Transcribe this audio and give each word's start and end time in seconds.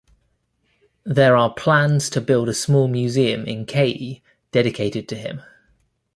There 1.03 1.35
are 1.37 1.53
plans 1.53 2.09
to 2.09 2.21
build 2.21 2.49
a 2.49 2.55
small 2.55 2.87
museum 2.87 3.45
in 3.45 3.67
Cayey 3.67 4.23
dedicated 4.51 5.07
to 5.09 5.15
him. 5.15 5.41